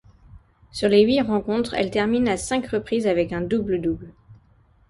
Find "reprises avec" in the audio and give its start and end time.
2.65-3.31